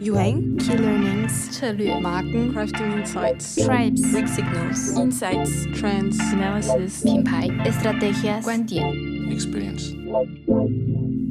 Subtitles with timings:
[0.00, 8.42] Yuheng, Key Learnings, 策略 Marken, Crafting Insights, Tribes Weak Signals, Insights, Trends, Analysis 品牌 Estrategias
[8.42, 8.84] 观点
[9.30, 9.94] experience.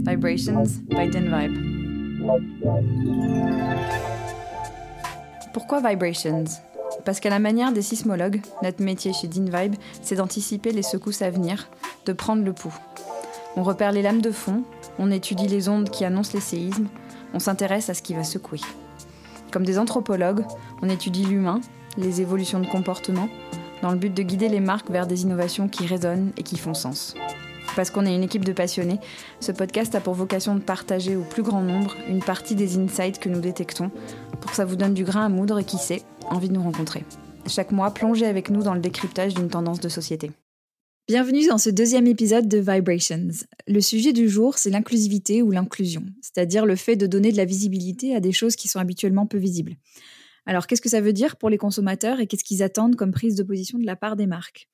[0.05, 1.77] Vibrations by Vibe.
[5.53, 6.61] Pourquoi Vibrations
[7.04, 11.30] Parce qu'à la manière des sismologues, notre métier chez Vibe, c'est d'anticiper les secousses à
[11.30, 11.68] venir,
[12.06, 12.76] de prendre le pouls.
[13.56, 14.62] On repère les lames de fond,
[14.98, 16.86] on étudie les ondes qui annoncent les séismes,
[17.34, 18.60] on s'intéresse à ce qui va secouer.
[19.50, 20.44] Comme des anthropologues,
[20.80, 21.60] on étudie l'humain,
[21.98, 23.28] les évolutions de comportement,
[23.82, 26.74] dans le but de guider les marques vers des innovations qui résonnent et qui font
[26.74, 27.14] sens.
[27.74, 28.98] Parce qu'on est une équipe de passionnés,
[29.40, 33.18] ce podcast a pour vocation de partager au plus grand nombre une partie des insights
[33.18, 33.90] que nous détectons,
[34.42, 36.62] pour que ça vous donne du grain à moudre et qui sait, envie de nous
[36.62, 37.04] rencontrer.
[37.46, 40.32] Chaque mois, plongez avec nous dans le décryptage d'une tendance de société.
[41.08, 43.28] Bienvenue dans ce deuxième épisode de Vibrations.
[43.66, 47.44] Le sujet du jour, c'est l'inclusivité ou l'inclusion, c'est-à-dire le fait de donner de la
[47.44, 49.76] visibilité à des choses qui sont habituellement peu visibles.
[50.44, 53.36] Alors, qu'est-ce que ça veut dire pour les consommateurs et qu'est-ce qu'ils attendent comme prise
[53.36, 54.68] de position de la part des marques?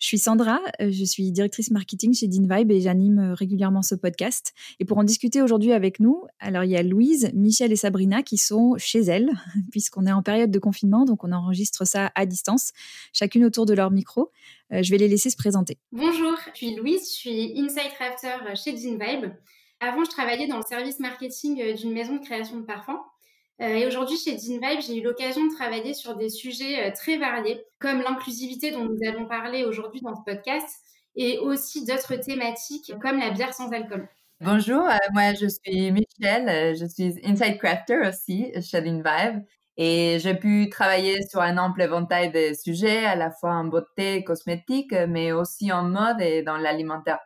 [0.00, 3.94] Je suis Sandra, euh, je suis directrice marketing chez DinVibe et j'anime euh, régulièrement ce
[3.94, 4.54] podcast.
[4.80, 8.22] Et pour en discuter aujourd'hui avec nous, alors il y a Louise, Michel et Sabrina
[8.22, 9.30] qui sont chez elles,
[9.70, 12.72] puisqu'on est en période de confinement, donc on enregistre ça à distance,
[13.12, 14.30] chacune autour de leur micro.
[14.72, 15.76] Euh, je vais les laisser se présenter.
[15.92, 19.32] Bonjour, je suis Louise, je suis Insight Crafter chez DinVibe.
[19.80, 23.00] Avant, je travaillais dans le service marketing d'une maison de création de parfums.
[23.60, 27.18] Euh, et aujourd'hui, chez DinVibe, j'ai eu l'occasion de travailler sur des sujets euh, très
[27.18, 30.68] variés, comme l'inclusivité dont nous allons parler aujourd'hui dans ce podcast,
[31.14, 34.08] et aussi d'autres thématiques comme la bière sans alcool.
[34.40, 39.44] Bonjour, euh, moi je suis Michelle, je suis Inside Crafter aussi chez DinVibe.
[39.76, 44.24] Et j'ai pu travailler sur un ample éventail de sujets, à la fois en beauté,
[44.24, 47.18] cosmétique, mais aussi en mode et dans l'alimentaire.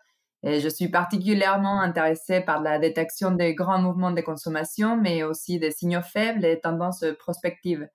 [0.45, 5.71] Je suis particulièrement intéressée par la détection des grands mouvements de consommation, mais aussi des
[5.71, 7.89] signaux faibles et tendances prospectives.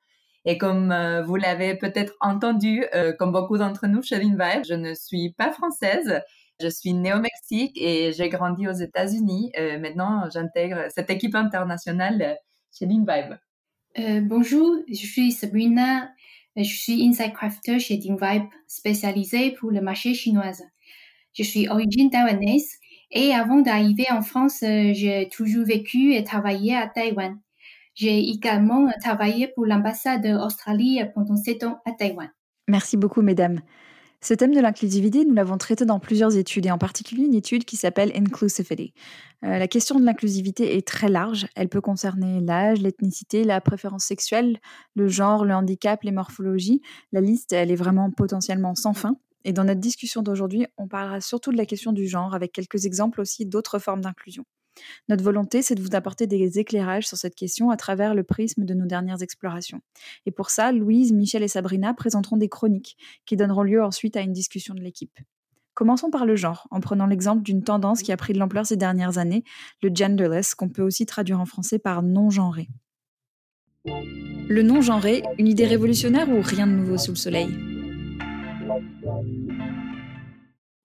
[0.45, 4.73] Et comme euh, vous l'avez peut-être entendu, euh, comme beaucoup d'entre nous chez Vibe, je
[4.73, 6.21] ne suis pas française.
[6.61, 9.51] Je suis née au Mexique et j'ai grandi aux États-Unis.
[9.57, 12.37] Euh, maintenant, j'intègre cette équipe internationale
[12.71, 13.35] chez Vibe.
[14.27, 16.09] bonjour, je suis Sabrina.
[16.55, 20.51] Je suis Inside Crafter chez Vibe, spécialisée pour le marché chinois.
[21.33, 22.69] Je suis origine taïwanaise
[23.11, 27.39] et avant d'arriver en France, euh, j'ai toujours vécu et travaillé à Taïwan.
[27.95, 32.29] J'ai également travaillé pour l'ambassade d'Australie pendant sept ans à Taïwan.
[32.67, 33.61] Merci beaucoup, mesdames.
[34.21, 37.63] Ce thème de l'inclusivité, nous l'avons traité dans plusieurs études, et en particulier une étude
[37.63, 38.93] qui s'appelle Inclusivity.
[39.45, 41.47] Euh, la question de l'inclusivité est très large.
[41.55, 44.59] Elle peut concerner l'âge, l'ethnicité, la préférence sexuelle,
[44.93, 46.81] le genre, le handicap, les morphologies.
[47.13, 49.15] La liste, elle est vraiment potentiellement sans fin.
[49.45, 52.85] Et dans notre discussion d'aujourd'hui, on parlera surtout de la question du genre, avec quelques
[52.85, 54.45] exemples aussi d'autres formes d'inclusion.
[55.07, 58.65] Notre volonté, c'est de vous apporter des éclairages sur cette question à travers le prisme
[58.65, 59.81] de nos dernières explorations.
[60.25, 64.21] Et pour ça, Louise, Michel et Sabrina présenteront des chroniques qui donneront lieu ensuite à
[64.21, 65.19] une discussion de l'équipe.
[65.73, 68.75] Commençons par le genre, en prenant l'exemple d'une tendance qui a pris de l'ampleur ces
[68.75, 69.43] dernières années,
[69.81, 72.67] le genderless, qu'on peut aussi traduire en français par non-genré.
[73.85, 77.47] Le non-genré, une idée révolutionnaire ou rien de nouveau sous le soleil?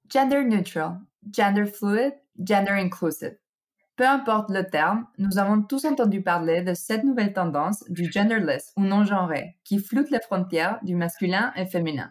[0.09, 1.01] Gender neutral,
[1.33, 3.37] gender fluid, gender inclusive.
[3.97, 8.73] Peu importe le terme, nous avons tous entendu parler de cette nouvelle tendance du genderless
[8.77, 12.11] ou non-genré qui floute les frontières du masculin et féminin.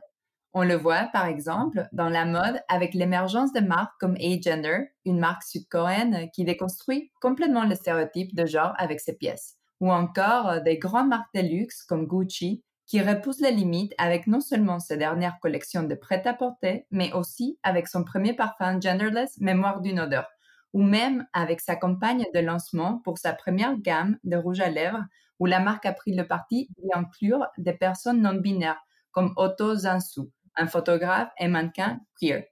[0.53, 5.19] On le voit par exemple dans la mode avec l'émergence de marques comme A-Gender, une
[5.19, 10.77] marque sud-coréenne qui déconstruit complètement le stéréotype de genre avec ses pièces, ou encore des
[10.77, 12.63] grandes marques de luxe comme Gucci
[12.93, 17.87] qui repousse les limites avec non seulement sa dernière collection de prêt-à-porter, mais aussi avec
[17.87, 20.27] son premier parfum genderless Mémoire d'une odeur,
[20.73, 25.03] ou même avec sa campagne de lancement pour sa première gamme de rouge à lèvres,
[25.39, 29.73] où la marque a pris le parti d'y inclure des personnes non binaires, comme Otto
[29.73, 32.43] Zansu, un photographe et mannequin queer.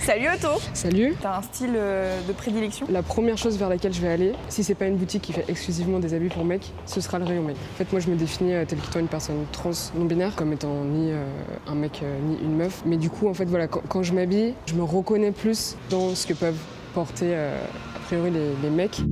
[0.00, 2.86] Salut Otto Salut T'as un style euh, de prédilection?
[2.90, 5.44] La première chose vers laquelle je vais aller, si c'est pas une boutique qui fait
[5.46, 7.56] exclusivement des habits pour mecs, ce sera le rayon mec.
[7.56, 10.54] En fait, moi je me définis euh, tel qu'étant une personne trans non binaire, comme
[10.54, 11.22] étant ni euh,
[11.66, 12.82] un mec ni une meuf.
[12.86, 16.26] Mais du coup, en fait, voilà, quand, je m'habille, je me reconnais plus dans ce
[16.26, 16.60] que peuvent
[16.94, 19.02] porter a priori les, les mecs.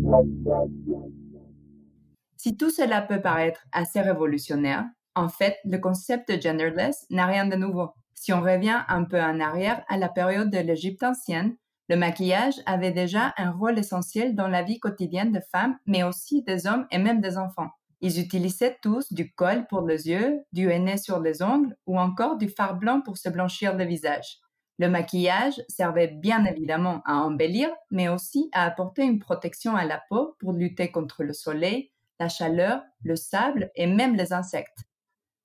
[2.39, 7.47] Si tout cela peut paraître assez révolutionnaire, en fait, le concept de genderless n'a rien
[7.47, 7.91] de nouveau.
[8.21, 11.57] Si on revient un peu en arrière à la période de l'Égypte ancienne,
[11.89, 16.43] le maquillage avait déjà un rôle essentiel dans la vie quotidienne des femmes, mais aussi
[16.43, 17.71] des hommes et même des enfants.
[18.01, 22.37] Ils utilisaient tous du col pour les yeux, du henné sur les ongles ou encore
[22.37, 24.41] du fard blanc pour se blanchir le visage.
[24.79, 30.03] Le maquillage servait bien évidemment à embellir, mais aussi à apporter une protection à la
[30.11, 34.81] peau pour lutter contre le soleil, la chaleur, le sable et même les insectes.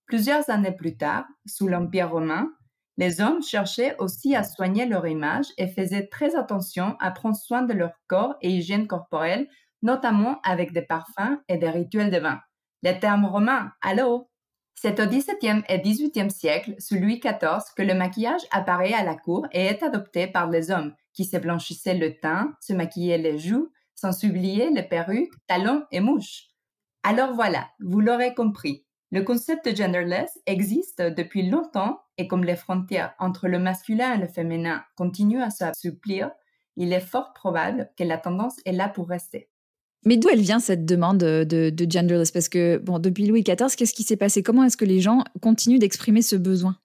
[0.07, 2.51] Plusieurs années plus tard, sous l'Empire romain,
[2.97, 7.63] les hommes cherchaient aussi à soigner leur image et faisaient très attention à prendre soin
[7.63, 9.47] de leur corps et hygiène corporelle,
[9.81, 12.39] notamment avec des parfums et des rituels de vin.
[12.83, 14.29] Les termes romains, allô?
[14.75, 19.15] C'est au XVIIe et XVIIIe siècle, sous Louis XIV, que le maquillage apparaît à la
[19.15, 23.39] cour et est adopté par les hommes, qui se blanchissaient le teint, se maquillaient les
[23.39, 26.49] joues, sans oublier les perruques, talons et mouches.
[27.03, 32.55] Alors voilà, vous l'aurez compris, le concept de genderless existe depuis longtemps et comme les
[32.55, 36.31] frontières entre le masculin et le féminin continuent à s'assouplir,
[36.75, 39.49] il est fort probable que la tendance est là pour rester.
[40.05, 42.31] Mais d'où elle vient cette demande de, genderless?
[42.31, 44.43] Parce que, bon, depuis Louis XIV, qu'est-ce qui s'est passé?
[44.43, 46.77] Comment est-ce que les gens continuent d'exprimer ce besoin?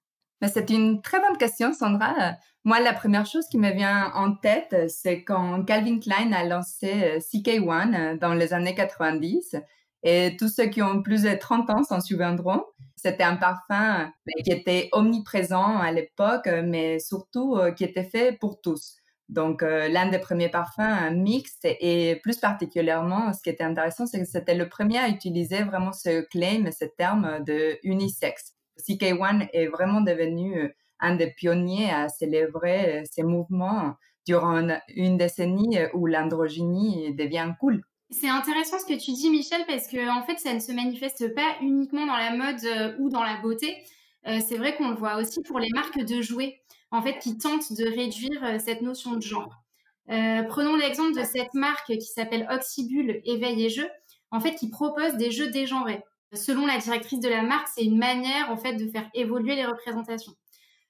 [0.46, 2.36] C'est une très bonne question, Sandra.
[2.64, 6.90] Moi, la première chose qui me vient en tête, c'est quand Calvin Klein a lancé
[6.92, 9.56] euh, CK1 euh, dans les années 90.
[10.04, 12.62] Et tous ceux qui ont plus de 30 ans s'en souviendront.
[13.00, 18.60] C'était un parfum euh, qui était omniprésent à l'époque, mais surtout qui était fait pour
[18.60, 18.98] tous.
[19.28, 24.20] Donc, euh, l'un des premiers parfums mixtes et plus particulièrement, ce qui était intéressant, c'est
[24.20, 28.54] que c'était le premier à utiliser vraiment ce claim, ce terme de unisex.
[28.78, 30.68] CK1 est vraiment devenu euh,
[31.00, 33.96] un des pionniers à célébrer euh, ces mouvements
[34.26, 37.82] durant une, décennie où l'androgynie devient cool.
[38.10, 41.34] C'est intéressant ce que tu dis, Michel, parce que en fait, ça ne se manifeste
[41.34, 43.76] pas uniquement dans la mode ou dans la beauté.
[44.24, 47.72] c'est vrai qu'on le voit aussi pour les marques de jouets en fait, qui tentent
[47.72, 49.62] de réduire euh, cette notion de genre.
[50.10, 53.88] Euh, prenons l'exemple de cette marque qui s'appelle Oxybul Éveil et Jeux,
[54.30, 56.02] en fait, qui propose des jeux dégenrés.
[56.34, 59.66] Selon la directrice de la marque, c'est une manière, en fait, de faire évoluer les
[59.66, 60.32] représentations.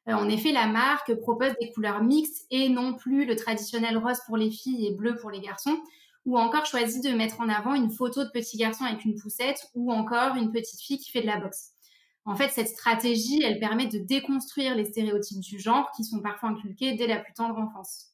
[0.08, 4.20] Euh, en effet, la marque propose des couleurs mixtes et non plus le traditionnel rose
[4.26, 5.78] pour les filles et bleu pour les garçons,
[6.28, 9.66] ou encore choisit de mettre en avant une photo de petit garçon avec une poussette,
[9.74, 11.70] ou encore une petite fille qui fait de la boxe.
[12.26, 16.50] En fait, cette stratégie, elle permet de déconstruire les stéréotypes du genre qui sont parfois
[16.50, 18.08] inculqués dès la plus tendre enfance.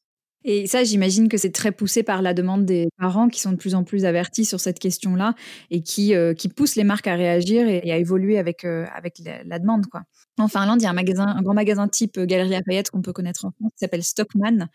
[0.47, 3.55] Et ça, j'imagine que c'est très poussé par la demande des parents qui sont de
[3.55, 5.33] plus en plus avertis sur cette question-là
[5.71, 9.19] et qui, euh, qui poussent les marques à réagir et, à évoluer avec, euh, avec
[9.43, 9.87] la, demande.
[9.87, 10.03] Quoi.
[10.37, 13.01] En Finlande, il y a un, magasin, un grand magasin type euh, Galerie Lafayette qu'on
[13.01, 14.67] peut connaître en France qui s'appelle Stockman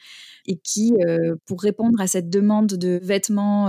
[0.47, 0.95] et qui,
[1.47, 3.69] pour répondre à cette demande de vêtements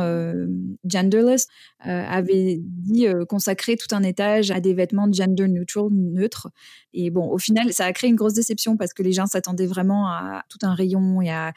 [0.85, 1.47] genderless,
[1.79, 6.49] avait dit consacrer tout un étage à des vêtements gender neutral, neutres.
[6.93, 9.67] Et bon, au final, ça a créé une grosse déception parce que les gens s'attendaient
[9.67, 11.53] vraiment à tout un rayon et à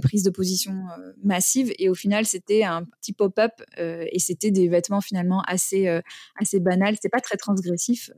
[0.00, 0.74] prise de position
[1.22, 1.72] massive.
[1.78, 5.88] Et au final, c'était un petit pop-up et c'était des vêtements finalement assez,
[6.36, 6.94] assez banals.
[6.94, 8.10] C'était pas très transgressif.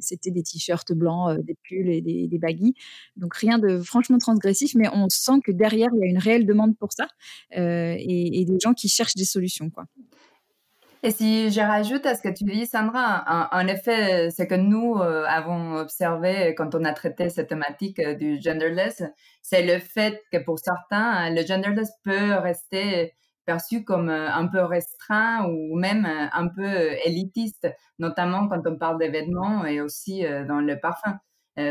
[0.00, 2.74] c'était des t-shirts blancs, des pulls et des, des baggies.
[3.16, 6.46] Donc rien de franchement transgressif, mais on sent que derrière, il y a une réelle
[6.46, 7.08] demande pour ça
[7.52, 9.70] et, et, des gens qui cherchent des solutions.
[9.70, 9.84] Quoi.
[11.04, 14.96] Et si je rajoute à ce que tu dis, Sandra, en, effet, ce que nous
[14.96, 19.04] euh, avons observé quand on a traité cette thématique euh, du genderless,
[19.40, 23.14] c'est le fait que pour certains, le genderless peut rester
[23.46, 27.68] perçu comme euh, un peu restreint ou même un peu élitiste,
[28.00, 29.12] notamment quand on parle des
[29.68, 31.18] et aussi dans le parfum.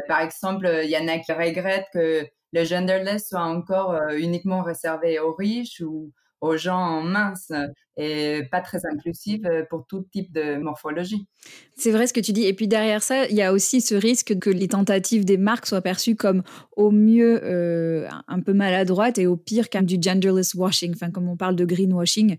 [0.08, 5.20] par exemple, il y en a qui regrettent que le genderless soit encore uniquement réservé
[5.20, 7.52] aux riches ou aux gens minces
[7.98, 11.28] et pas très inclusive pour tout type de morphologie.
[11.76, 12.46] C'est vrai ce que tu dis.
[12.46, 15.66] Et puis derrière ça, il y a aussi ce risque que les tentatives des marques
[15.66, 16.44] soient perçues comme
[16.76, 21.28] au mieux euh, un peu maladroites et au pire comme du genderless washing, enfin comme
[21.28, 22.38] on parle de greenwashing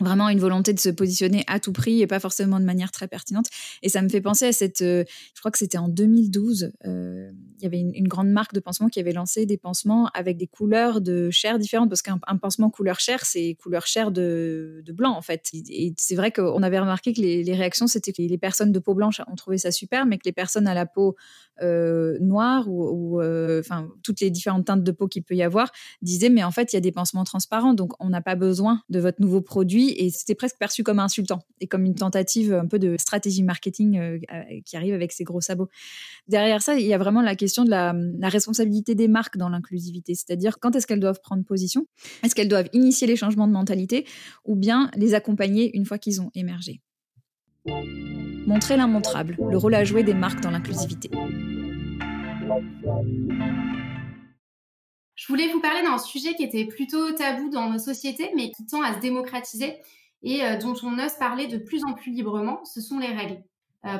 [0.00, 3.06] vraiment une volonté de se positionner à tout prix et pas forcément de manière très
[3.06, 3.46] pertinente.
[3.82, 5.04] Et ça me fait penser à cette, euh,
[5.34, 8.88] je crois que c'était en 2012, euh, il y avait une, grande marque de pansement
[8.88, 12.98] qui avait lancé des pansements avec des couleurs de chair différentes, parce qu'un pansement couleur
[12.98, 15.48] chair, c'est couleur chair de, de, blanc en fait.
[15.52, 18.94] Et c'est vrai qu'on avait remarqué que les, réactions, c'était que les personnes de peau
[18.94, 21.14] blanche ont trouvé ça super, mais que les personnes à la peau
[21.62, 25.70] euh, noire ou, enfin toutes les différentes teintes de peau qu'il peut y avoir
[26.02, 28.82] disaient, mais en fait, il y a des pansements transparents, donc on n'a pas besoin
[28.88, 32.66] de votre nouveau produit et c'était presque perçu comme insultant et comme une tentative un
[32.66, 35.68] peu de stratégie marketing euh, euh, qui arrive avec ses gros sabots.
[36.28, 40.14] Derrière ça, il y a vraiment la question de la, responsabilité des marques dans l'inclusivité,
[40.14, 41.86] c'est-à-dire quand est-ce qu'elles doivent prendre position,
[42.22, 44.06] est-ce qu'elles doivent initier les changements de mentalité
[44.44, 46.80] ou bien les accompagner une fois qu'ils ont émergé?
[48.46, 51.10] Montrer l'immontrable, le rôle à jouer des marques dans l'inclusivité.
[55.20, 58.64] Je voulais vous parler d'un sujet qui était plutôt tabou dans nos sociétés, mais qui
[58.64, 59.76] tend à se démocratiser.
[60.22, 63.42] et dont on ose parler de plus en plus librement, ce sont les règles.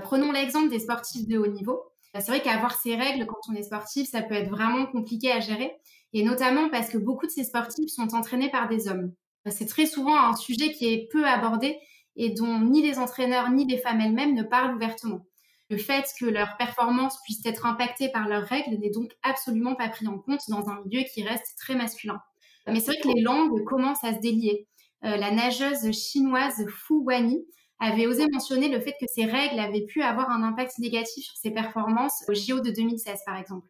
[0.02, 1.82] prenons l'exemple des sportifs de haut niveau.
[2.14, 5.40] C'est vrai qu'avoir ces règles quand on est sportif, ça peut être vraiment compliqué à
[5.40, 5.76] gérer,
[6.14, 9.12] et notamment parce que beaucoup de ces sportifs sont entraînés par des hommes.
[9.50, 11.78] C'est très souvent un sujet qui est peu abordé
[12.16, 15.26] et dont ni les entraîneurs ni les femmes elles-mêmes ne parlent ouvertement.
[15.70, 19.88] Le fait que leur performance puisse être impactée par leurs règles n'est donc absolument pas
[19.88, 22.20] pris en compte dans un milieu qui reste très masculin.
[22.66, 24.66] Mais c'est vrai que les langues commencent à se délier.
[25.04, 27.38] Euh, la nageuse chinoise Fu Wani
[27.78, 31.36] avait osé mentionner le fait que ces règles avaient pu avoir un impact négatif sur
[31.36, 33.66] ses performances au JO de 2016, par exemple.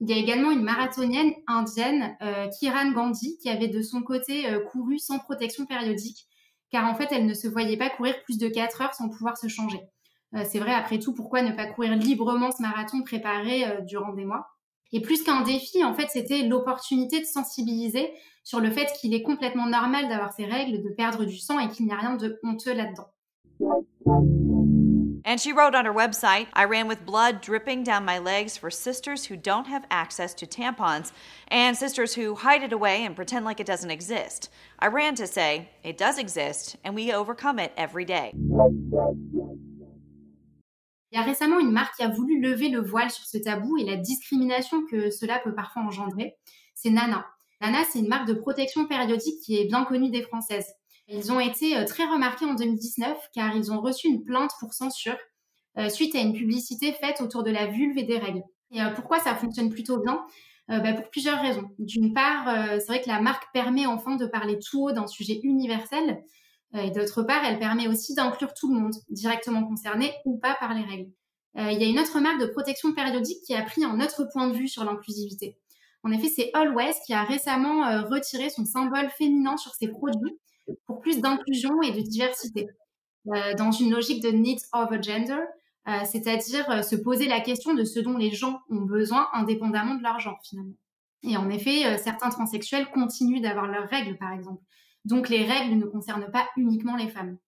[0.00, 4.46] Il y a également une marathonienne indienne, euh, Kiran Gandhi, qui avait de son côté
[4.46, 6.26] euh, couru sans protection périodique,
[6.70, 9.36] car en fait, elle ne se voyait pas courir plus de 4 heures sans pouvoir
[9.36, 9.80] se changer.
[10.34, 14.24] Euh, c'est vrai, après tout, pourquoi ne pas courir librement ce marathon préparé durant des
[14.24, 14.46] mois?
[14.92, 19.22] Et plus qu'un défi, en fait, c'était l'opportunité de sensibiliser sur le fait qu'il est
[19.22, 22.38] complètement normal d'avoir ces règles, de perdre du sang et qu'il n'y a rien de
[22.42, 23.08] honteux là-dedans.
[25.22, 28.70] And she wrote on her website I ran with blood dripping down my legs for
[28.70, 31.12] sisters who don't have access to tampons
[31.48, 34.48] and sisters who hide it away and pretend like it doesn't exist.
[34.78, 38.32] I ran to say it does exist and we overcome it every day.
[41.12, 43.76] Il y a récemment une marque qui a voulu lever le voile sur ce tabou
[43.78, 46.36] et la discrimination que cela peut parfois engendrer.
[46.74, 47.26] C'est Nana.
[47.60, 50.72] Nana, c'est une marque de protection périodique qui est bien connue des Françaises.
[51.12, 54.72] Ils ont été euh, très remarqués en 2019 car ils ont reçu une plainte pour
[54.72, 55.16] censure
[55.76, 58.42] euh, suite à une publicité faite autour de la vulve et des règles.
[58.76, 60.24] Euh, pourquoi ça fonctionne plutôt bien?
[60.68, 61.68] Bah, Pour plusieurs raisons.
[61.80, 62.44] D'une part,
[62.78, 66.22] c'est vrai que la marque permet enfin de parler tout haut d'un sujet universel.
[66.74, 70.72] Et d'autre part, elle permet aussi d'inclure tout le monde, directement concerné ou pas par
[70.72, 71.10] les règles.
[71.56, 74.46] il y a une autre marque de protection périodique qui a pris un autre point
[74.48, 75.56] de vue sur l'inclusivité.
[76.04, 80.38] En effet, c'est Always qui a récemment retiré son symbole féminin sur ses produits
[80.86, 82.68] pour plus d'inclusion et de diversité,
[83.28, 85.40] euh, dans une logique de needs over gender,
[85.88, 89.94] euh, c'est-à-dire euh, se poser la question de ce dont les gens ont besoin indépendamment
[89.94, 90.74] de leur genre finalement.
[91.22, 94.62] Et en effet, certains transsexuels continuent d'avoir leurs règles, par exemple.
[95.04, 97.38] Donc les règles ne concernent pas uniquement les femmes.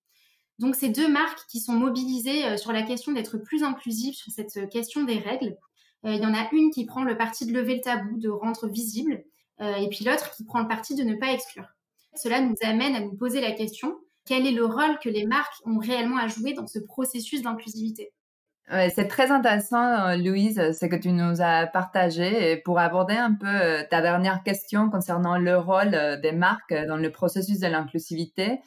[0.59, 4.69] Donc ces deux marques qui sont mobilisées sur la question d'être plus inclusives sur cette
[4.71, 5.57] question des règles,
[6.05, 8.69] il y en a une qui prend le parti de lever le tabou, de rendre
[8.69, 9.25] visible,
[9.61, 11.67] et puis l'autre qui prend le parti de ne pas exclure.
[12.15, 15.55] Cela nous amène à nous poser la question, quel est le rôle que les marques
[15.65, 18.13] ont réellement à jouer dans ce processus d'inclusivité?
[18.95, 22.53] C'est très intéressant, euh, Louise, ce que tu nous as partagé.
[22.53, 26.75] Et pour aborder un peu euh, ta dernière question concernant le rôle euh, des marques
[26.87, 28.61] dans le processus de l'inclusivité,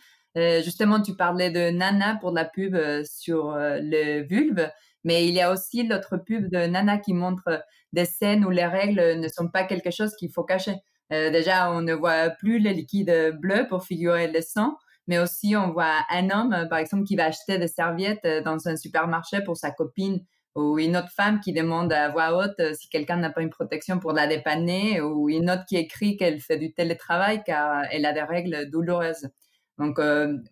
[0.65, 4.69] justement, tu parlais de Nana pour la pub sur le vulve,
[5.05, 8.65] mais il y a aussi l'autre pub de Nana qui montre des scènes où les
[8.65, 10.75] règles ne sont pas quelque chose qu'il faut cacher.
[11.13, 15.55] Euh, déjà, on ne voit plus le liquide bleu pour figurer le sang, mais aussi
[15.55, 19.41] on voit un homme, par exemple, qui va acheter des serviettes euh, dans un supermarché
[19.43, 20.23] pour sa copine
[20.55, 23.49] ou une autre femme qui demande à voix haute euh, si quelqu'un n'a pas une
[23.49, 28.05] protection pour la dépanner, ou une autre qui écrit qu'elle fait du télétravail car elle
[28.05, 29.29] a des règles douloureuses.
[29.77, 29.99] Donc,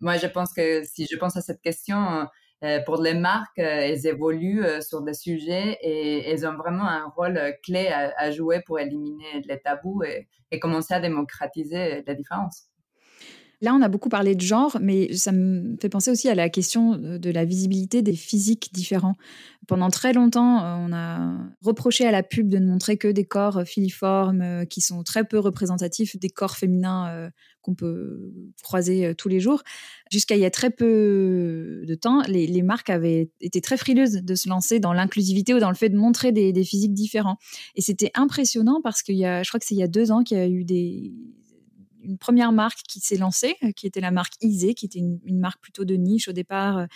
[0.02, 2.28] moi, je pense que si je pense à cette question,
[2.64, 6.86] euh, pour les marques, euh, elles évoluent euh, sur des sujets et elles ont vraiment
[6.86, 12.68] un rôle clé à, jouer pour éliminer les tabous et commencer à démocratiser la différence.
[13.64, 16.50] Là, on a beaucoup parlé de genre, mais ça me fait penser aussi à la
[16.50, 19.14] question de la visibilité des physiques différents.
[19.66, 23.62] Pendant très longtemps, on a reproché à la pub de ne montrer que des corps
[23.64, 27.30] filiformes qui sont très peu représentatifs des corps féminins
[27.62, 29.62] qu'on peut croiser tous les jours.
[30.12, 34.34] Jusqu'à il y a très peu de temps, les, marques avaient été très frileuses de
[34.34, 37.38] se lancer dans l'inclusivité ou dans le fait de montrer des, des physiques différents.
[37.76, 40.12] Et c'était impressionnant parce qu'il y a, je crois que c'est il y a deux
[40.12, 41.14] ans qu'il y a eu des,
[42.04, 45.18] une première marque qui s'est lancée, euh, qui était la marque Isée, qui était une,
[45.38, 46.86] marque plutôt de niche au départ, euh,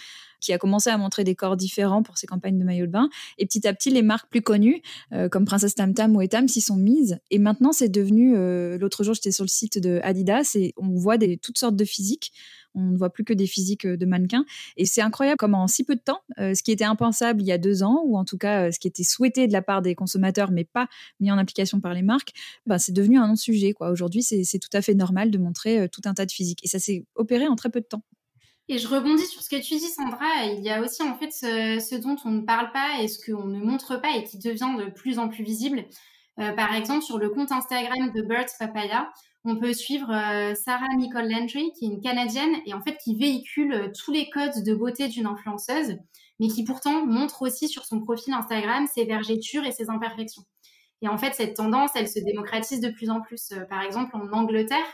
[0.41, 3.09] qui a commencé à montrer des corps différents pour ses campagnes de maillot de bain.
[3.39, 6.47] Et petit à petit, les marques plus connues, euh, comme Princesse Tam Tam ou Etam,
[6.49, 7.19] s'y sont mises.
[7.31, 8.37] Et maintenant, c'est devenu.
[8.79, 11.85] L'autre jour, j'étais sur le site de Adidas et on voit des, toutes sortes de
[11.85, 12.33] physiques
[12.75, 14.45] on ne voit plus que des physiques euh, de mannequins.
[14.77, 17.47] Et c'est incroyable comment en si peu de temps, euh, ce qui était impensable il
[17.47, 19.63] y a deux ans, ou en tout cas euh, ce qui était souhaité de la
[19.63, 20.89] part des consommateurs, mais pas
[21.21, 22.33] mis en application par les marques,
[22.67, 23.75] bah, c'est devenu un non-sujet.
[23.81, 26.61] Aujourd'hui, c'est tout à fait normal de montrer tout un tas de physiques.
[26.65, 28.03] Et ça s'est opéré en très peu de temps.
[28.69, 30.45] Et je rebondis sur ce que tu dis, Sandra.
[30.47, 33.45] Il y a aussi en fait ce, dont on ne parle pas et ce qu'on
[33.45, 35.85] ne montre pas et qui devient de plus en plus visible.
[36.37, 39.11] par exemple, sur le compte Instagram de Birds Papaya,
[39.49, 43.17] on peut suivre euh, Sarah Nicole Landry, qui est une Canadienne et en fait qui
[43.17, 45.97] véhicule euh, tous les codes de beauté d'une influenceuse,
[46.39, 50.43] mais qui pourtant montre aussi sur son profil Instagram ses vergetures et ses imperfections.
[51.01, 53.53] Et en fait, cette tendance, elle se démocratise de plus en plus.
[53.53, 54.87] Euh, par exemple, en Angleterre,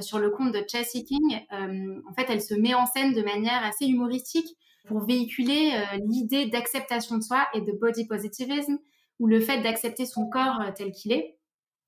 [0.00, 1.40] sur le compte de Chelsea King.
[1.50, 5.72] en fait, elle se met en scène de manière assez humoristique pour véhiculer
[6.06, 8.78] l'idée d'acceptation de soi et de body positivism,
[9.18, 11.39] ou le fait d'accepter son corps tel qu'il est.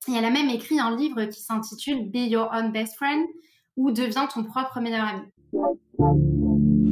[0.09, 3.25] Et elle a même écrit un livre qui s'intitule Be Your Own Best Friend
[3.77, 5.23] ou Deviens ton propre meilleur ami.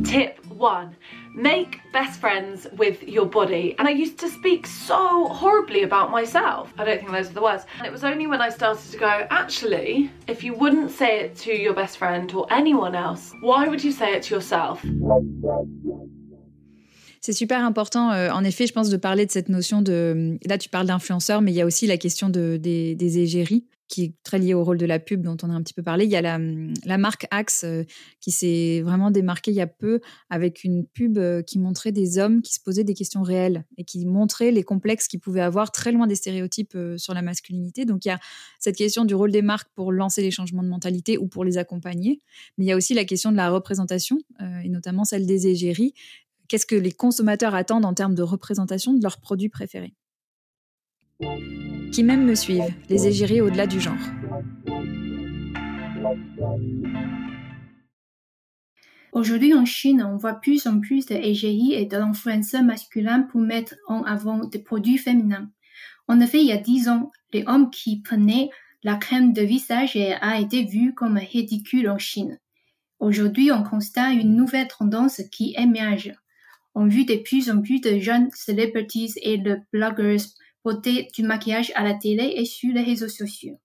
[0.04, 0.90] Tip 1
[1.34, 3.74] Make best friends with your body.
[3.78, 6.72] And I used to speak so horribly about myself.
[6.78, 7.66] I don't think those are the words.
[7.78, 11.36] And it was only when I started to go, actually, if you wouldn't say it
[11.38, 14.84] to your best friend or anyone else, why would you say it to yourself?
[17.20, 20.38] C'est super important, euh, en effet, je pense, de parler de cette notion de...
[20.46, 24.04] Là, tu parles d'influenceurs, mais il y a aussi la question de, des, égéries qui
[24.04, 26.04] est très liée au rôle de la pub dont on a un petit peu parlé.
[26.04, 26.38] Il y a la,
[26.86, 27.82] la marque Axe euh,
[28.20, 30.00] qui s'est vraiment démarquée il y a peu
[30.30, 33.84] avec une pub euh, qui montrait des hommes qui se posaient des questions réelles et
[33.84, 37.84] qui montraient les complexes qu'ils pouvaient avoir très loin des stéréotypes sur la masculinité.
[37.84, 38.20] Donc il y a
[38.60, 41.58] cette question du rôle des marques pour lancer les changements de mentalité ou pour les
[41.58, 42.20] accompagner.
[42.56, 44.18] Mais il y a aussi la question de la représentation
[44.62, 45.94] et notamment celle des égéries
[46.50, 49.94] Qu'est-ce que les consommateurs attendent en termes de représentation de leurs produits préférés?
[51.92, 53.94] Qui même me suivent, les égéries au-delà du genre.
[59.12, 64.02] Aujourd'hui en Chine, on voit plus en plus d'égéries et d'influenceurs masculins pour mettre en
[64.02, 65.52] avant des produits féminins.
[66.08, 68.50] En effet, il y a dix ans, les hommes qui prenaient
[68.82, 72.40] la crème de visage a été vu comme ridicule en Chine.
[72.98, 76.12] Aujourd'hui, on constate une nouvelle tendance qui émerge
[76.73, 80.25] on vu de plus en plus de jeunes celebrities et de bloggers
[80.63, 83.59] porter du maquillage à la télé et sur les réseaux sociaux.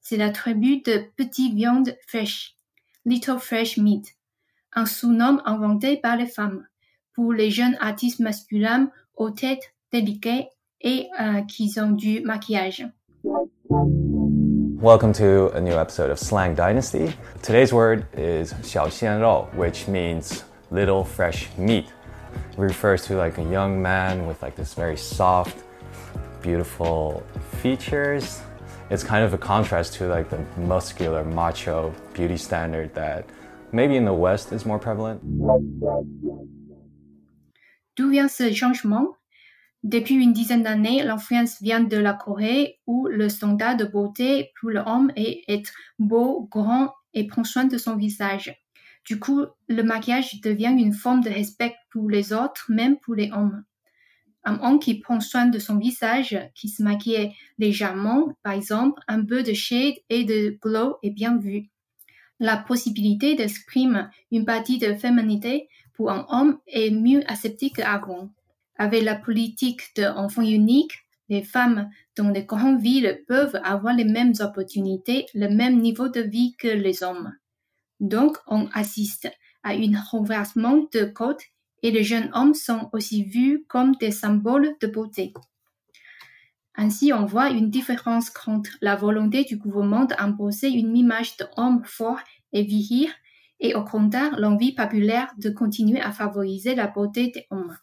[0.00, 2.56] C'est la tribu de Petite Viande Fresh,
[3.04, 4.16] Little Fresh Meat,
[4.72, 6.66] un sous-nom inventé par les femmes
[7.14, 10.48] pour les jeunes artistes masculins aux têtes délicates
[10.80, 12.86] et euh, qui ont du maquillage.
[14.82, 17.14] Welcome to a new episode of Slang Dynasty.
[17.40, 21.86] Today's word is 小鲜肉, which means little fresh meat.
[22.57, 25.57] Refers to like a young man with like this very soft,
[26.41, 27.23] beautiful
[27.61, 28.41] features.
[28.89, 33.25] It's kind of a contrast to like the muscular, macho beauty standard that
[33.71, 35.21] maybe in the West is more prevalent.
[37.95, 39.17] D'où vient ce changement
[39.83, 44.71] Depuis une dizaine d'années, l'influence vient de la Corée où le standard de beauté pour
[44.71, 48.53] l'homme est être beau, grand et prendre soin de son visage.
[49.07, 53.31] Du coup, le maquillage devient une forme de respect pour les autres, même pour les
[53.31, 53.63] hommes.
[54.43, 59.23] Un homme qui prend soin de son visage, qui se maquille légèrement, par exemple, un
[59.23, 61.69] peu de shade et de glow est bien vu.
[62.41, 68.33] La possibilité d'exprimer une partie de féminité pour un homme est mieux acceptée qu'avant.
[68.75, 70.91] Avec la politique d'enfant unique,
[71.29, 76.21] les femmes dans les grandes villes peuvent avoir les mêmes opportunités, le même niveau de
[76.21, 77.33] vie que les hommes.
[77.99, 79.29] Donc, on assiste
[79.63, 81.41] à un renversement de côte
[81.83, 85.33] et les jeunes hommes sont aussi vus comme des symboles de beauté.
[86.75, 92.19] Ainsi, on voit une différence entre la volonté du gouvernement d'imposer une image d'homme fort
[92.53, 93.09] et viril
[93.59, 97.75] et au contraire l'envie populaire de continuer à favoriser la beauté des hommes.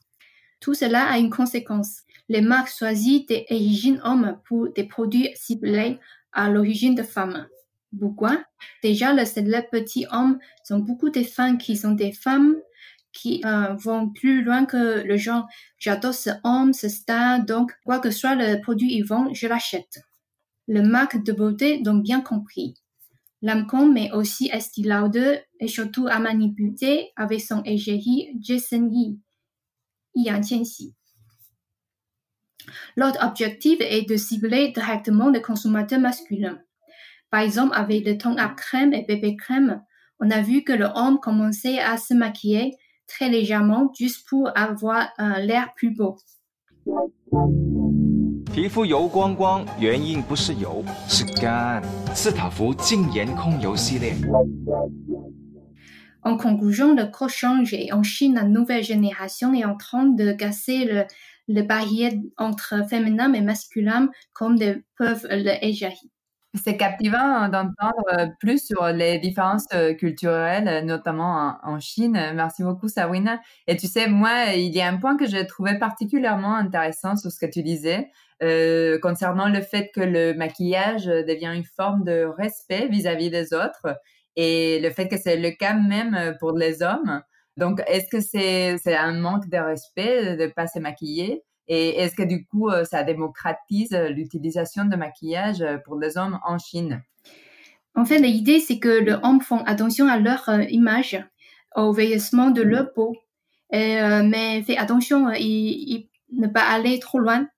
[0.60, 2.02] Tout cela a une conséquence.
[2.28, 5.98] Les marques choisissent des origines hommes pour des produits ciblés
[6.32, 7.48] à l'origine de femmes.
[7.98, 8.42] Pourquoi?
[8.82, 12.56] Déjà, les célèbres petits hommes sont beaucoup de fans qui sont des femmes
[13.14, 15.46] qui euh, vont plus loin que le genre.
[15.78, 20.00] J'adore ce homme, ce star, donc quoi que soit le produit ils vendent, je l'achète.
[20.66, 22.74] Le marque de beauté donc bien compris.
[23.40, 29.20] Lancôme mais aussi Estée Lauder et surtout à manipuler avec son égérie Jason Yi,
[30.14, 30.94] Yang Qianxi.
[32.96, 36.58] L'autre objectif est de cibler directement les consommateurs masculins.
[37.34, 39.82] Par exemple, avec le ton à crème et bébé crème,
[40.20, 42.76] on a vu que le homme commençait à se maquiller
[43.08, 46.16] très légèrement juste pour avoir euh, l'air plus beau.
[56.22, 60.30] En conclusion, le gros change et en Chine, la nouvelle génération est en train de
[60.30, 61.02] casser le,
[61.48, 66.12] le barrière entre féminin et masculin comme de peuvent le égérie.
[66.62, 72.12] C'est captivant d'entendre euh, plus sur les différences euh, culturelles, notamment en, Chine.
[72.12, 73.40] Merci beaucoup, Sabrina.
[73.66, 77.32] Et tu sais, moi, il y a un point que j'ai trouvé particulièrement intéressant sur
[77.32, 78.08] ce que tu disais,
[78.44, 83.98] euh, concernant le fait que le maquillage devient une forme de respect vis-à-vis des autres
[84.36, 87.20] et le fait que c'est le cas même pour les hommes.
[87.56, 91.42] Donc, est-ce que c'est un manque de respect de pas se maquiller?
[91.68, 96.18] Et est-ce que du coup, euh, ça démocratise euh, l'utilisation de maquillage euh, pour les
[96.18, 97.02] hommes en Chine?
[97.94, 101.22] En fait, l'idée, c'est que les hommes font attention à leur image,
[101.76, 103.16] au vieillissement de leur peau,
[103.72, 107.48] mais fait attention, euh, il, ne pas aller trop loin.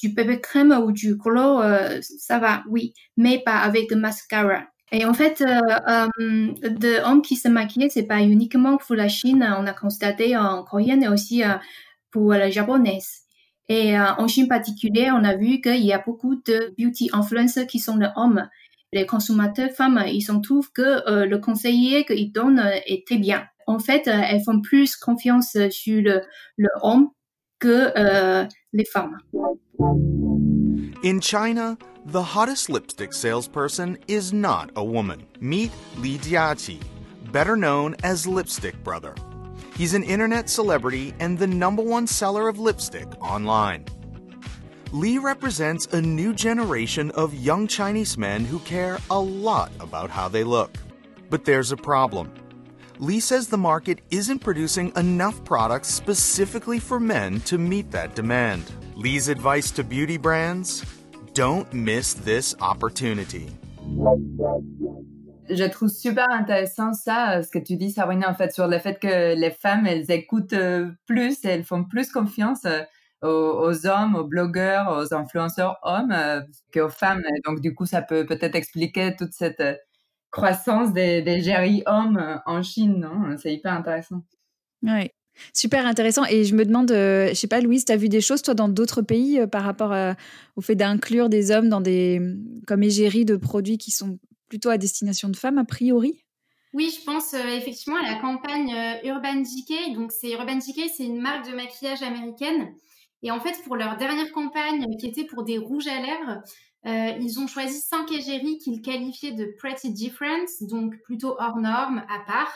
[0.00, 1.60] Du bébé crème ou du glow,
[2.02, 4.68] ça va, oui, mais pas avec de mascara.
[4.92, 9.44] Et en fait, euh, de hommes qui se maquillent, c'est pas uniquement pour la Chine.
[9.58, 11.42] On a constaté en coréenne et aussi
[12.12, 13.27] pour la japonaise.
[13.68, 17.78] Et en Chine particulier, on a vu qu'il y a beaucoup de beauty influencers qui
[17.78, 18.48] sont les hommes
[18.92, 23.44] les consommateurs femmes, ils sont trouvent que euh, le conseiller qu'ils donnent euh, était bien.
[23.66, 26.22] En fait, euh, elles font plus confiance sur le,
[26.56, 27.08] le homme
[27.58, 29.18] que euh, les femmes.
[31.04, 31.76] In China,
[32.06, 35.26] the hottest lipstick salesperson is not a woman.
[35.40, 36.80] Meet Li Jiaqi,
[37.30, 39.14] better known as Lipstick Brother.
[39.78, 43.84] He's an internet celebrity and the number one seller of lipstick online.
[44.90, 50.26] Lee represents a new generation of young Chinese men who care a lot about how
[50.26, 50.76] they look.
[51.30, 52.34] But there's a problem.
[52.98, 58.64] Lee says the market isn't producing enough products specifically for men to meet that demand.
[58.96, 60.84] Lee's advice to beauty brands
[61.34, 63.46] don't miss this opportunity.
[65.50, 68.98] Je trouve super intéressant ça, ce que tu dis, Sabrina, en fait, sur le fait
[68.98, 72.82] que les femmes, elles écoutent euh, plus, elles font plus confiance euh,
[73.22, 76.40] aux, hommes, aux blogueurs, aux influenceurs hommes euh,
[76.72, 77.22] qu'aux femmes.
[77.44, 79.74] donc, du coup, ça peut peut-être expliquer toute cette euh,
[80.30, 83.36] croissance des, des hommes euh, en Chine, non?
[83.38, 84.22] C'est hyper intéressant.
[84.82, 85.10] Oui,
[85.52, 86.24] super intéressant.
[86.26, 88.68] Et je me demande, je sais pas, Louise, tu as vu des choses, toi, dans
[88.68, 89.94] d'autres pays par rapport
[90.54, 92.20] au fait d'inclure des hommes dans des,
[92.66, 96.24] comme égérie de produits qui sont plutôt à destination de femmes, a priori?
[96.74, 99.94] Oui, je pense effectivement à la campagne Urban Decay.
[99.94, 102.74] Donc, c'est Urban Decay, c'est une marque de maquillage américaine
[103.22, 106.42] et en fait, pour leur dernière campagne, qui était pour des rouges à lèvres,
[106.86, 112.04] euh, ils ont choisi cinq égéries qu'ils qualifiaient de pretty different, donc plutôt hors norme,
[112.08, 112.52] à part.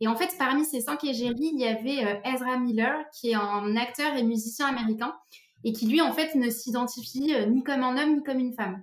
[0.00, 3.34] Et en fait, parmi ces cinq égéries, il y avait euh, Ezra Miller, qui est
[3.34, 5.14] un acteur et musicien américain,
[5.64, 8.54] et qui lui, en fait, ne s'identifie euh, ni comme un homme ni comme une
[8.54, 8.82] femme.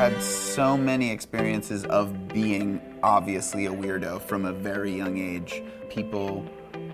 [0.00, 5.62] Had so many experiences of being obviously a weirdo from a very young age.
[5.90, 6.42] People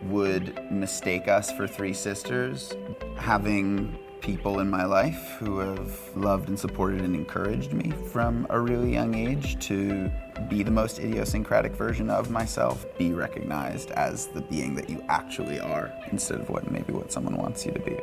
[0.06, 2.74] would mistake us for three sisters.
[3.16, 8.58] Having people in my life who have loved and supported and encouraged me from a
[8.58, 10.10] really young age to
[10.48, 15.60] be the most idiosyncratic version of myself, be recognized as the being that you actually
[15.60, 17.96] are instead of what maybe what someone wants you to be.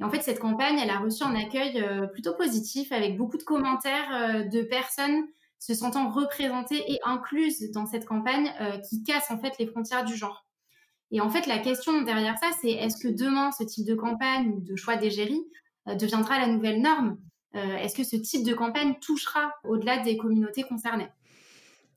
[0.00, 3.38] Et en fait, cette campagne, elle a reçu un accueil euh, plutôt positif avec beaucoup
[3.38, 5.26] de commentaires euh, de personnes
[5.58, 10.04] se sentant représentées et incluses dans cette campagne euh, qui casse en fait les frontières
[10.04, 10.46] du genre.
[11.10, 14.48] Et en fait, la question derrière ça, c'est est-ce que demain, ce type de campagne
[14.50, 15.40] ou de choix d'égérie
[15.86, 17.16] deviendra la nouvelle norme?
[17.54, 21.08] Est-ce que ce type de campagne touchera au-delà des communautés concernées?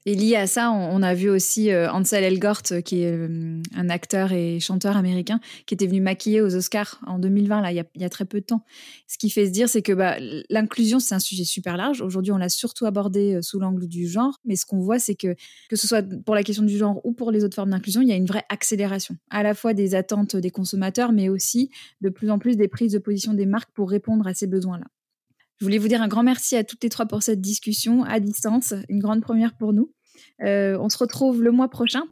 [0.06, 3.62] Et lié à ça, on, a vu aussi euh, Ansel Elgort, euh, qui est euh,
[3.76, 7.86] un acteur et chanteur américain, qui était venu maquiller aux Oscars en 2020, là, il
[7.96, 8.64] y a, très peu de temps.
[9.08, 10.16] Ce qui fait se dire, c'est que bah,
[10.50, 12.02] l'inclusion, c'est un sujet super large.
[12.02, 15.36] Aujourd'hui, on l'a surtout abordé sous l'angle du genre, mais ce qu'on voit, c'est que,
[15.70, 18.08] que ce soit pour la question du genre ou pour les autres formes d'inclusion, il
[18.08, 22.10] y a une vraie accélération, à la fois des attentes des consommateurs, mais aussi de
[22.10, 24.86] plus en plus des prises de position des marques pour répondre à ces besoins-là.
[25.60, 28.22] Je voulais vous dire un grand merci à toutes les trois pour cette discussion à
[28.22, 29.94] distance, une grande première pour nous.
[30.42, 32.04] Euh, on se retrouve le mois prochain.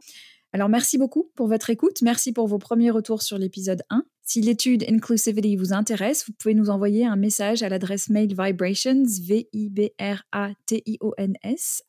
[0.52, 4.04] Alors merci beaucoup pour votre écoute, merci pour vos premiers retours sur l'épisode 1.
[4.22, 9.04] Si l'étude Inclusivity vous intéresse, vous pouvez nous envoyer un message à l'adresse mail vibrations,
[9.06, 11.82] v i b r a t i o n s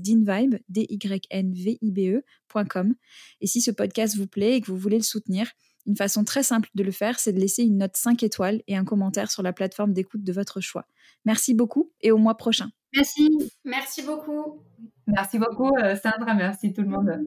[0.00, 2.94] dinvibe, d y n v i b e.com.
[3.40, 5.48] Et si ce podcast vous plaît et que vous voulez le soutenir,
[5.88, 8.76] une façon très simple de le faire, c'est de laisser une note 5 étoiles et
[8.76, 10.86] un commentaire sur la plateforme d'écoute de votre choix.
[11.24, 12.68] Merci beaucoup et au mois prochain.
[12.94, 13.30] Merci,
[13.64, 14.62] merci beaucoup.
[15.06, 17.26] Merci beaucoup euh, Sandra, merci tout le monde.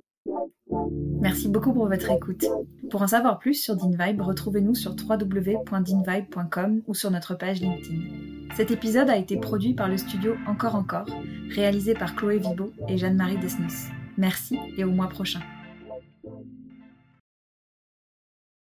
[1.20, 2.46] Merci beaucoup pour votre écoute.
[2.90, 8.00] Pour en savoir plus sur DinVibe, retrouvez-nous sur www.dinvibe.com ou sur notre page LinkedIn.
[8.56, 11.08] Cet épisode a été produit par le studio Encore Encore,
[11.50, 13.90] réalisé par Chloé Vibo et Jeanne-Marie Desnos.
[14.18, 15.42] Merci et au mois prochain.